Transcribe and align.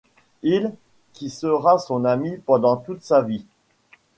Hill, 0.41 0.73
qui 1.13 1.29
sera 1.29 1.77
son 1.77 2.05
ami 2.05 2.37
pendant 2.39 2.75
toute 2.75 3.03
sa 3.03 3.21
vie. 3.21 3.45